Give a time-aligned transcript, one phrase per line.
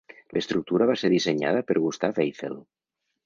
[0.35, 2.57] L'estructura va ser dissenyada per Gustave Eiffel.